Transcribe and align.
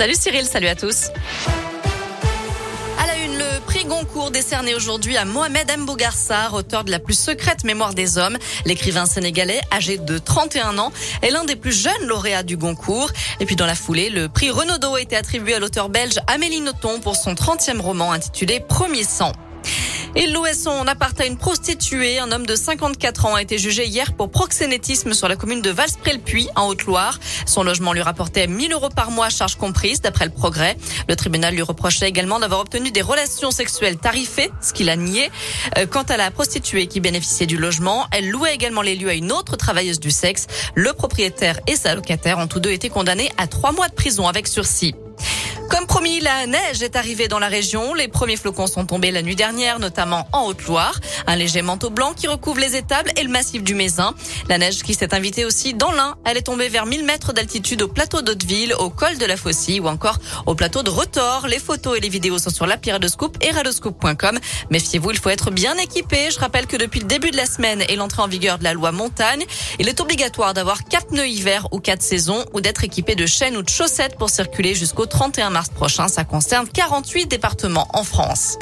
Salut 0.00 0.14
Cyril, 0.14 0.46
salut 0.46 0.68
à 0.68 0.76
tous. 0.76 1.10
À 3.00 3.06
la 3.08 3.16
une, 3.24 3.36
le 3.36 3.60
prix 3.66 3.84
Goncourt 3.84 4.30
décerné 4.30 4.76
aujourd'hui 4.76 5.16
à 5.16 5.24
Mohamed 5.24 5.68
Mbougarsar, 5.76 6.54
auteur 6.54 6.84
de 6.84 6.92
la 6.92 7.00
plus 7.00 7.18
secrète 7.18 7.64
mémoire 7.64 7.94
des 7.94 8.16
hommes. 8.16 8.38
L'écrivain 8.64 9.06
sénégalais, 9.06 9.60
âgé 9.72 9.98
de 9.98 10.18
31 10.18 10.78
ans, 10.78 10.92
est 11.22 11.30
l'un 11.30 11.42
des 11.42 11.56
plus 11.56 11.72
jeunes 11.72 12.06
lauréats 12.06 12.44
du 12.44 12.56
Goncourt. 12.56 13.10
Et 13.40 13.44
puis 13.44 13.56
dans 13.56 13.66
la 13.66 13.74
foulée, 13.74 14.08
le 14.08 14.28
prix 14.28 14.50
Renaudot 14.52 14.94
a 14.94 15.00
été 15.00 15.16
attribué 15.16 15.54
à 15.54 15.58
l'auteur 15.58 15.88
belge 15.88 16.20
Amélie 16.28 16.60
Nothomb 16.60 17.00
pour 17.00 17.16
son 17.16 17.34
30e 17.34 17.80
roman 17.80 18.12
intitulé 18.12 18.60
Premier 18.60 19.02
sang. 19.02 19.32
Il 20.20 20.32
louait 20.32 20.52
son 20.52 20.84
appart 20.88 21.18
à 21.20 21.26
une 21.26 21.36
prostituée. 21.36 22.18
Un 22.18 22.32
homme 22.32 22.44
de 22.44 22.56
54 22.56 23.26
ans 23.26 23.36
a 23.36 23.42
été 23.42 23.56
jugé 23.56 23.86
hier 23.86 24.14
pour 24.14 24.32
proxénétisme 24.32 25.12
sur 25.12 25.28
la 25.28 25.36
commune 25.36 25.62
de 25.62 25.70
Valspré-le-Puy, 25.70 26.48
en 26.56 26.66
Haute-Loire. 26.66 27.20
Son 27.46 27.62
logement 27.62 27.92
lui 27.92 28.02
rapportait 28.02 28.48
1000 28.48 28.72
euros 28.72 28.88
par 28.88 29.12
mois, 29.12 29.28
charge 29.28 29.54
comprise, 29.54 30.00
d'après 30.00 30.24
le 30.24 30.32
progrès. 30.32 30.76
Le 31.08 31.14
tribunal 31.14 31.54
lui 31.54 31.62
reprochait 31.62 32.08
également 32.08 32.40
d'avoir 32.40 32.62
obtenu 32.62 32.90
des 32.90 33.00
relations 33.00 33.52
sexuelles 33.52 33.96
tarifées, 33.96 34.50
ce 34.60 34.72
qu'il 34.72 34.90
a 34.90 34.96
nié. 34.96 35.30
Euh, 35.76 35.86
quant 35.86 36.02
à 36.02 36.16
la 36.16 36.32
prostituée 36.32 36.88
qui 36.88 36.98
bénéficiait 36.98 37.46
du 37.46 37.56
logement, 37.56 38.08
elle 38.10 38.28
louait 38.28 38.52
également 38.52 38.82
les 38.82 38.96
lieux 38.96 39.10
à 39.10 39.14
une 39.14 39.30
autre 39.30 39.56
travailleuse 39.56 40.00
du 40.00 40.10
sexe. 40.10 40.48
Le 40.74 40.92
propriétaire 40.94 41.60
et 41.68 41.76
sa 41.76 41.94
locataire 41.94 42.38
ont 42.38 42.48
tous 42.48 42.58
deux 42.58 42.72
été 42.72 42.88
condamnés 42.88 43.30
à 43.36 43.46
trois 43.46 43.70
mois 43.70 43.86
de 43.86 43.94
prison 43.94 44.26
avec 44.26 44.48
sursis. 44.48 44.96
Promis, 45.98 46.20
la 46.20 46.46
neige 46.46 46.80
est 46.80 46.94
arrivée 46.94 47.26
dans 47.26 47.40
la 47.40 47.48
région. 47.48 47.92
Les 47.92 48.06
premiers 48.06 48.36
flocons 48.36 48.68
sont 48.68 48.86
tombés 48.86 49.10
la 49.10 49.20
nuit 49.20 49.34
dernière, 49.34 49.80
notamment 49.80 50.28
en 50.32 50.44
Haute-Loire. 50.44 50.94
Un 51.26 51.34
léger 51.34 51.60
manteau 51.60 51.90
blanc 51.90 52.12
qui 52.14 52.28
recouvre 52.28 52.60
les 52.60 52.76
étables 52.76 53.10
et 53.16 53.24
le 53.24 53.28
massif 53.28 53.64
du 53.64 53.74
Mézin. 53.74 54.14
La 54.48 54.58
neige 54.58 54.84
qui 54.84 54.94
s'est 54.94 55.12
invitée 55.12 55.44
aussi 55.44 55.74
dans 55.74 55.90
l'Ain. 55.90 56.14
Elle 56.24 56.36
est 56.36 56.42
tombée 56.42 56.68
vers 56.68 56.86
1000 56.86 57.04
mètres 57.04 57.32
d'altitude 57.32 57.82
au 57.82 57.88
plateau 57.88 58.22
d'Hauteville, 58.22 58.74
au 58.78 58.90
col 58.90 59.18
de 59.18 59.26
la 59.26 59.36
Faucille 59.36 59.80
ou 59.80 59.88
encore 59.88 60.18
au 60.46 60.54
plateau 60.54 60.84
de 60.84 60.90
Retors. 60.90 61.48
Les 61.48 61.58
photos 61.58 61.98
et 61.98 62.00
les 62.00 62.08
vidéos 62.08 62.38
sont 62.38 62.50
sur 62.50 62.68
l'appli 62.68 62.92
Radoscoop 62.92 63.36
et 63.40 63.50
radoscoop.com. 63.50 64.38
Méfiez-vous, 64.70 65.10
il 65.10 65.18
faut 65.18 65.30
être 65.30 65.50
bien 65.50 65.76
équipé. 65.78 66.28
Je 66.30 66.38
rappelle 66.38 66.68
que 66.68 66.76
depuis 66.76 67.00
le 67.00 67.06
début 67.06 67.32
de 67.32 67.36
la 67.36 67.46
semaine 67.46 67.82
et 67.88 67.96
l'entrée 67.96 68.22
en 68.22 68.28
vigueur 68.28 68.58
de 68.58 68.64
la 68.64 68.72
loi 68.72 68.92
montagne, 68.92 69.44
il 69.80 69.88
est 69.88 70.00
obligatoire 70.00 70.54
d'avoir 70.54 70.84
quatre 70.84 71.08
pneus 71.08 71.26
hiver 71.26 71.66
ou 71.72 71.80
quatre 71.80 72.02
saisons 72.02 72.44
ou 72.52 72.60
d'être 72.60 72.84
équipé 72.84 73.16
de 73.16 73.26
chaînes 73.26 73.56
ou 73.56 73.62
de 73.62 73.68
chaussettes 73.68 74.16
pour 74.16 74.30
circuler 74.30 74.76
jusqu'au 74.76 75.06
31 75.06 75.50
mars 75.50 75.58
mars 75.58 75.70
Ça 76.06 76.22
concerne 76.22 76.68
48 76.68 77.26
départements 77.26 77.88
en 77.92 78.04
France. 78.04 78.56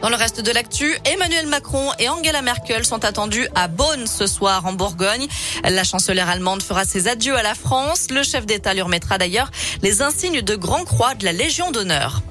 Dans 0.00 0.08
le 0.08 0.16
reste 0.16 0.40
de 0.40 0.50
l'actu, 0.50 0.96
Emmanuel 1.04 1.46
Macron 1.46 1.90
et 1.98 2.08
Angela 2.08 2.40
Merkel 2.40 2.84
sont 2.84 3.04
attendus 3.04 3.46
à 3.54 3.68
Bonn 3.68 4.06
ce 4.06 4.26
soir 4.26 4.64
en 4.64 4.72
Bourgogne. 4.72 5.28
La 5.62 5.84
chancelière 5.84 6.28
allemande 6.28 6.62
fera 6.62 6.84
ses 6.84 7.08
adieux 7.08 7.36
à 7.36 7.42
la 7.42 7.54
France. 7.54 8.08
Le 8.10 8.22
chef 8.22 8.46
d'État 8.46 8.72
lui 8.72 8.80
remettra 8.80 9.18
d'ailleurs 9.18 9.50
les 9.82 10.00
insignes 10.00 10.40
de 10.40 10.56
Grand 10.56 10.84
Croix 10.84 11.14
de 11.14 11.24
la 11.24 11.32
Légion 11.32 11.70
d'honneur. 11.70 12.22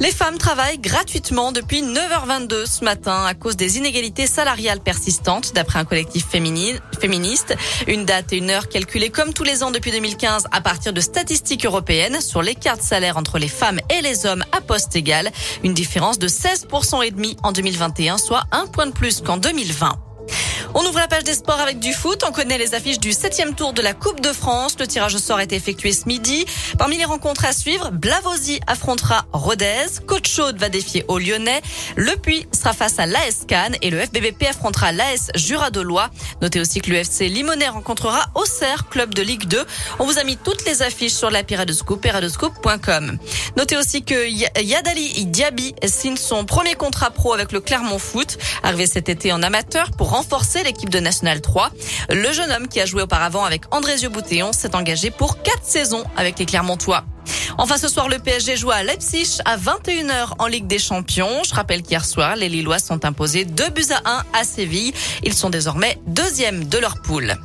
Les 0.00 0.12
femmes 0.12 0.38
travaillent 0.38 0.78
gratuitement 0.78 1.52
depuis 1.52 1.82
9h22 1.82 2.64
ce 2.64 2.84
matin 2.84 3.22
à 3.26 3.34
cause 3.34 3.54
des 3.56 3.76
inégalités 3.76 4.26
salariales 4.26 4.80
persistantes, 4.80 5.52
d'après 5.54 5.78
un 5.78 5.84
collectif 5.84 6.26
féministe. 6.26 7.54
Une 7.86 8.06
date 8.06 8.32
et 8.32 8.38
une 8.38 8.48
heure 8.48 8.70
calculées 8.70 9.10
comme 9.10 9.34
tous 9.34 9.44
les 9.44 9.62
ans 9.62 9.70
depuis 9.70 9.90
2015 9.90 10.48
à 10.52 10.62
partir 10.62 10.94
de 10.94 11.02
statistiques 11.02 11.66
européennes 11.66 12.22
sur 12.22 12.40
l'écart 12.40 12.78
de 12.78 12.82
salaire 12.82 13.18
entre 13.18 13.38
les 13.38 13.48
femmes 13.48 13.80
et 13.90 14.00
les 14.00 14.24
hommes 14.24 14.44
à 14.52 14.62
poste 14.62 14.96
égal. 14.96 15.30
Une 15.64 15.74
différence 15.74 16.18
de 16.18 16.28
16% 16.28 17.04
et 17.04 17.10
demi 17.10 17.36
en 17.42 17.52
2021, 17.52 18.16
soit 18.16 18.44
un 18.52 18.66
point 18.66 18.86
de 18.86 18.92
plus 18.92 19.20
qu'en 19.20 19.36
2020. 19.36 20.09
On 20.74 20.84
ouvre 20.86 20.98
la 20.98 21.08
page 21.08 21.24
des 21.24 21.34
sports 21.34 21.60
avec 21.60 21.80
du 21.80 21.92
foot. 21.92 22.22
On 22.28 22.32
connaît 22.32 22.58
les 22.58 22.74
affiches 22.74 23.00
du 23.00 23.12
septième 23.12 23.54
tour 23.54 23.72
de 23.72 23.82
la 23.82 23.92
Coupe 23.92 24.20
de 24.20 24.32
France. 24.32 24.76
Le 24.78 24.86
tirage 24.86 25.14
au 25.14 25.18
sort 25.18 25.38
a 25.38 25.42
été 25.42 25.56
effectué 25.56 25.92
ce 25.92 26.06
midi. 26.06 26.44
Parmi 26.78 26.96
les 26.96 27.04
rencontres 27.04 27.44
à 27.44 27.52
suivre, 27.52 27.90
Blavosi 27.90 28.60
affrontera 28.66 29.24
Rodez. 29.32 29.86
Côte 30.06 30.28
Chaude 30.28 30.58
va 30.58 30.68
défier 30.68 31.04
au 31.08 31.18
Lyonnais. 31.18 31.60
Le 31.96 32.14
Puy 32.16 32.46
sera 32.52 32.72
face 32.72 32.98
à 32.98 33.06
l'AS 33.06 33.46
Cannes 33.48 33.76
et 33.82 33.90
le 33.90 33.98
FBBP 33.98 34.44
affrontera 34.48 34.92
l'AS 34.92 35.30
Jura 35.34 35.70
de 35.70 35.80
Lois. 35.80 36.10
Notez 36.40 36.60
aussi 36.60 36.80
que 36.80 36.90
l'UFC 36.90 37.28
Limonais 37.28 37.68
rencontrera 37.68 38.26
Auxerre, 38.36 38.88
club 38.88 39.12
de 39.14 39.22
Ligue 39.22 39.46
2. 39.46 39.64
On 39.98 40.04
vous 40.04 40.18
a 40.18 40.24
mis 40.24 40.36
toutes 40.36 40.64
les 40.66 40.82
affiches 40.82 41.12
sur 41.12 41.30
la 41.30 41.42
Scoop 41.72 42.06
et 42.06 42.10
Notez 43.56 43.76
aussi 43.76 44.02
que 44.02 44.60
Yadali 44.60 45.26
Diaby 45.26 45.74
signe 45.86 46.16
son 46.16 46.44
premier 46.44 46.74
contrat 46.74 47.10
pro 47.10 47.32
avec 47.32 47.52
le 47.52 47.60
Clermont 47.60 47.98
Foot, 47.98 48.38
arrivé 48.62 48.86
cet 48.86 49.08
été 49.08 49.32
en 49.32 49.42
amateur 49.42 49.90
pour 49.90 50.10
renforcer 50.10 50.59
l'équipe 50.62 50.88
de 50.88 51.00
National 51.00 51.40
3. 51.40 51.70
Le 52.10 52.32
jeune 52.32 52.50
homme 52.50 52.68
qui 52.68 52.80
a 52.80 52.86
joué 52.86 53.02
auparavant 53.02 53.44
avec 53.44 53.62
Andrésio 53.72 54.10
Boutéon 54.10 54.52
s'est 54.52 54.74
engagé 54.74 55.10
pour 55.10 55.42
quatre 55.42 55.64
saisons 55.64 56.04
avec 56.16 56.38
les 56.38 56.46
Clermontois. 56.46 57.04
Enfin, 57.58 57.76
ce 57.76 57.88
soir, 57.88 58.08
le 58.08 58.18
PSG 58.18 58.56
joue 58.56 58.70
à 58.70 58.82
Leipzig 58.82 59.38
à 59.44 59.56
21h 59.56 60.34
en 60.38 60.46
Ligue 60.46 60.66
des 60.66 60.78
Champions. 60.78 61.42
Je 61.46 61.54
rappelle 61.54 61.82
qu'hier 61.82 62.04
soir, 62.04 62.36
les 62.36 62.48
Lillois 62.48 62.78
sont 62.78 63.04
imposés 63.04 63.44
2 63.44 63.68
buts 63.70 63.84
à 64.04 64.10
1 64.10 64.22
à 64.32 64.44
Séville. 64.44 64.92
Ils 65.22 65.34
sont 65.34 65.50
désormais 65.50 65.98
deuxièmes 66.06 66.64
de 66.64 66.78
leur 66.78 67.00
poule. 67.02 67.36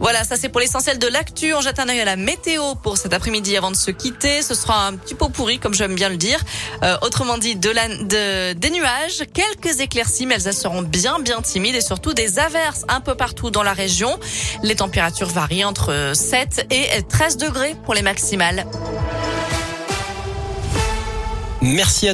Voilà, 0.00 0.24
ça 0.24 0.36
c'est 0.36 0.48
pour 0.48 0.60
l'essentiel 0.60 0.98
de 0.98 1.06
l'actu. 1.06 1.54
On 1.54 1.60
jette 1.60 1.78
un 1.78 1.88
œil 1.88 2.00
à 2.00 2.04
la 2.04 2.16
météo 2.16 2.74
pour 2.74 2.98
cet 2.98 3.12
après-midi 3.12 3.56
avant 3.56 3.70
de 3.70 3.76
se 3.76 3.90
quitter. 3.90 4.42
Ce 4.42 4.54
sera 4.54 4.86
un 4.86 4.96
petit 4.96 5.14
pot 5.14 5.28
pourri, 5.28 5.58
comme 5.58 5.74
j'aime 5.74 5.94
bien 5.94 6.08
le 6.08 6.16
dire. 6.16 6.40
Euh, 6.82 6.96
autrement 7.02 7.38
dit, 7.38 7.56
des 7.56 8.70
nuages, 8.70 9.24
quelques 9.32 9.80
éclaircies, 9.80 10.26
mais 10.26 10.42
elles 10.44 10.54
seront 10.54 10.82
bien, 10.82 11.18
bien 11.20 11.40
timides 11.42 11.74
et 11.74 11.80
surtout 11.80 12.14
des 12.14 12.38
averses 12.38 12.84
un 12.88 13.00
peu 13.00 13.14
partout 13.14 13.50
dans 13.50 13.62
la 13.62 13.72
région. 13.72 14.18
Les 14.62 14.76
températures 14.76 15.28
varient 15.28 15.64
entre 15.64 16.12
7 16.14 16.66
et 16.70 17.02
13 17.08 17.36
degrés 17.36 17.74
pour 17.84 17.94
les 17.94 18.02
maximales. 18.02 18.66
Merci 21.64 22.08
à 22.08 22.12